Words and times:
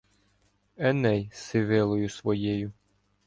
Еней 0.77 1.29
з 1.33 1.37
Сивиллою 1.37 2.09
своєю 2.09 2.71